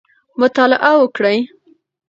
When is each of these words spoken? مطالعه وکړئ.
مطالعه 0.39 0.91
وکړئ. 0.99 1.37